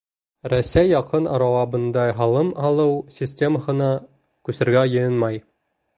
Рәсәй 0.53 0.87
яҡын 0.91 1.27
арала 1.33 1.59
бындай 1.75 2.15
һалым 2.21 2.49
һалыу 2.63 2.97
системаһына 3.19 3.91
күсергә 4.49 4.87
йыйынмай. 4.95 5.43